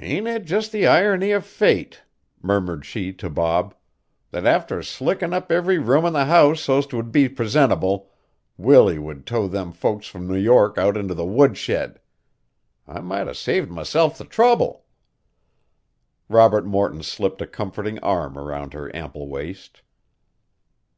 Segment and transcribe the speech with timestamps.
[0.00, 2.02] "Ain't it just the irony of fate,"
[2.40, 3.74] murmured she to Bob,
[4.30, 8.08] "that after slickin' up every room in the house so'st it would be presentable,
[8.56, 12.00] Willie should tow them folks from New York out into the woodshed?
[12.86, 14.86] I might 'a' saved myself the trouble."
[16.30, 19.82] Robert Morton slipped a comforting arm round her ample waist.